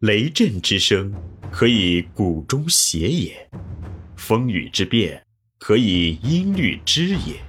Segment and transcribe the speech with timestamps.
[0.00, 1.10] 雷震之声，
[1.50, 3.32] 可以鼓中谐也；
[4.14, 5.24] 风雨之变，
[5.58, 7.40] 可以音律之也。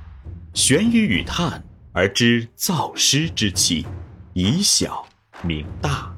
[0.53, 3.85] 玄雨与叹而知造湿之气，
[4.33, 5.05] 以小
[5.43, 6.15] 明大。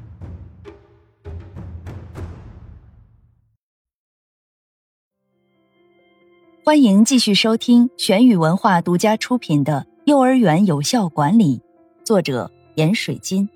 [6.64, 11.58] 欢迎继续收听玄宇文化独家出品的《幼儿园有效管理》，
[12.06, 13.50] 作者严水金。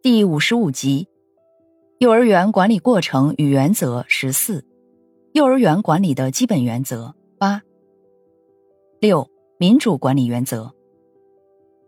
[0.00, 1.08] 第五十五集：
[1.98, 4.64] 幼儿园管理过程与原则十四，
[5.32, 7.60] 幼儿园管理的基本原则八
[9.00, 9.28] 六
[9.58, 10.72] 民主管理原则。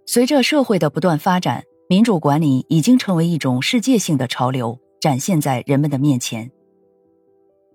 [0.07, 6.51] 随着社会的不断发展，民主管理已经成为一种世界性的潮流，展现在人们的面前。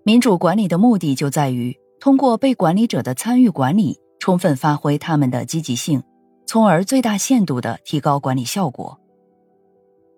[0.04, 6.02] 民主管理的目的就在于通过被管理者的参与管理，充分发挥他们的积极性，
[6.46, 9.00] 从而最大限度的提高管理效果。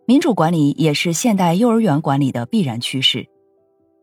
[0.09, 3.27] 民主管理也是现代幼儿园管理的必然趋势。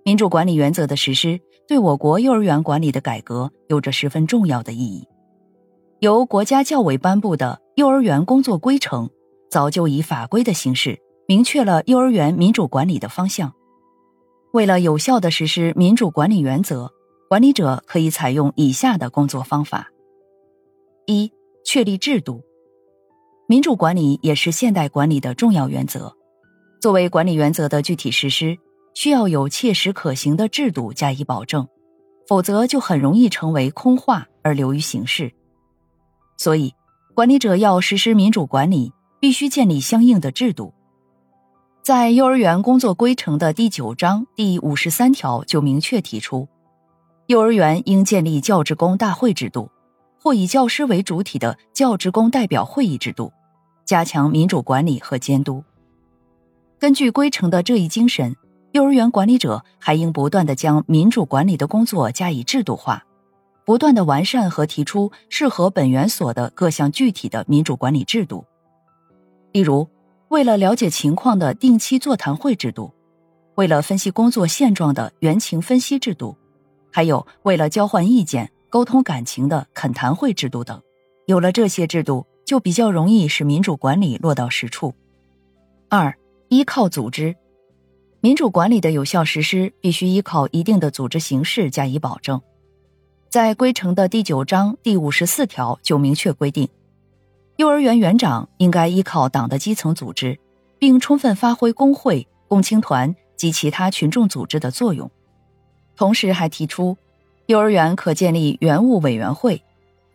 [0.03, 5.07] 民主管理原则的实施，对我国幼儿园管理的改革有着十分重要的意义。
[6.01, 9.07] 由国家教委颁布的《幼儿园工作规程》，
[9.49, 13.51] 早就以法规的形式明确了幼儿园民主管理的方向。
[14.53, 16.93] 为了有效的实施民主管理原则，
[17.27, 19.89] 管理者可以采用以下的工作方法：
[21.07, 21.31] 一、
[21.65, 22.43] 确立制度。
[23.47, 26.11] 民主管理也是现代管理的重要原则。
[26.81, 28.57] 作为管理原则的具体实施，
[28.95, 31.67] 需要有切实可行的制度加以保证，
[32.27, 35.31] 否则就很容易成为空话而流于形式。
[36.37, 36.73] 所以，
[37.13, 40.73] 管理者要实施民主管理，必须建立相应的制度。
[41.83, 46.47] 在幼儿园工作规程的第九章第五十三条就明确提出，
[47.27, 49.69] 幼儿园应建立教职工大会制度，
[50.25, 53.31] 或以教师为主体的教职工代表会议制度，
[53.85, 55.63] 加强民主管理和监督。
[56.79, 58.35] 根据规程的这一精神，
[58.71, 63.05] 幼儿园管理者还应不断的将民主管理的工作加以制度化，
[63.65, 68.43] 不断的完善和提出适合本园所的各项具体的民主管理制度，
[69.51, 69.87] 例如。
[70.29, 72.91] 为了了解情况的定期座谈会制度，
[73.53, 76.35] 为了分析工作现状的原情分析制度，
[76.91, 80.81] 还有为了交换意见、沟通感情的恳谈会制度等，
[81.27, 84.93] 有了这些制度，就比较容易使民主管理落到实处。
[85.89, 86.13] 二、
[86.49, 87.35] 依靠组织，
[88.19, 92.41] 民主管理的有效实施必须依靠一定的组织形式加以保证。
[93.29, 96.67] 在规程的第九章第五十四条就明确规定。
[97.57, 100.37] 幼儿园园长应该依靠党的基层组织，
[100.77, 105.09] 并充分发挥工会、共青团及其他群众组织的作用。
[105.95, 106.97] 同时还提出，
[107.47, 109.61] 幼儿园可建立园务委员会，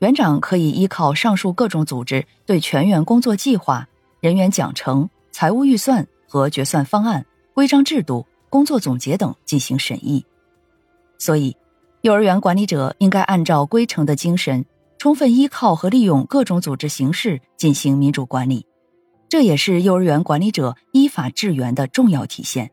[0.00, 3.88] 园长可以依靠上述各种组织对全员工作计划、
[4.20, 7.24] 人员奖惩、财务预算和决算方案、
[7.54, 10.24] 规章制度、工作总结等进行审议。
[11.18, 11.56] 所以，
[12.02, 14.64] 幼儿园管理者应该按照规程的精神。
[14.98, 18.66] 充分依靠和利用各种组织形式进行民主管理，
[19.30, 22.70] 这也是幼儿园管理者依法治园的重要体现。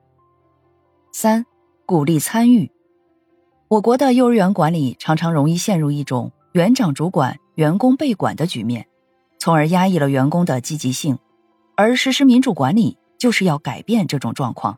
[1.14, 1.46] 三、
[1.86, 2.70] 鼓励参与。
[3.70, 8.88] 我国的幼儿园管理常常容易陷入一种园长主管、员工被管的局面，
[9.40, 11.20] 从而压抑了员工的积极性。
[11.76, 14.78] 而实施民主管理就是要改变这种状况。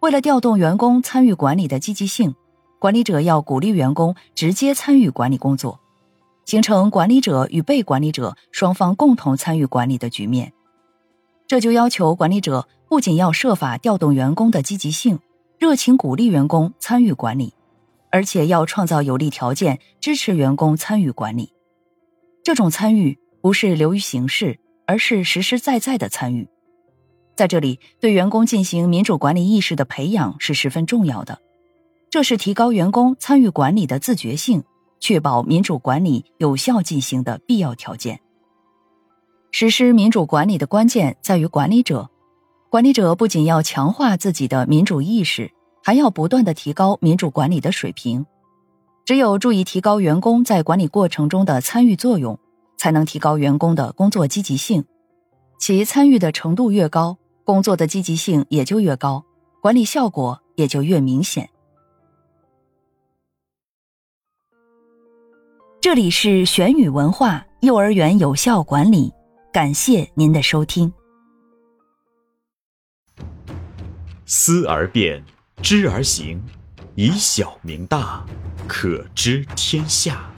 [0.00, 2.34] 为了调动员工参与管理的积极性，
[2.78, 5.78] 管理者要鼓励员工直接参与管理工作。
[6.46, 10.52] 形成管理者与被管理者双方共同参与管理的局面，
[11.46, 15.20] 这就要求管理者不仅要设法调动员工的积极性，
[15.58, 17.54] 热情鼓励员工参与管理，
[18.12, 21.52] 而且要创造有利条件支持员工参与管理。
[22.44, 26.48] 这种参与不是流于形式，而是实实在在的参与。
[27.34, 31.40] 在这里，对员工进行民主管理意识的培养是十分重要的，
[32.10, 34.62] 这是提高员工参与管理的自觉性。
[35.00, 38.20] 确保民主管理有效进行的必要条件。
[39.50, 42.08] 实施民主管理的关键在于管理者，
[42.70, 45.50] 管理者不仅要强化自己的民主意识，
[45.82, 48.24] 还要不断的提高民主管理的水平。
[49.04, 52.38] 只有注意提高员工在管理过程中的参与作用，
[52.78, 54.84] 才能提高员工的工作积极性。
[55.58, 59.24] 其参与的程度越高，工作的积极性也就越高，
[59.60, 61.48] 管理效果也就越明显。
[65.80, 69.12] 这里是玄宇文化幼儿园有效管理，
[69.52, 70.92] 感谢您的收听。
[74.24, 75.24] 思而变，
[75.62, 76.42] 知而行，
[76.96, 78.26] 以小明大，
[78.66, 80.28] 可知天下。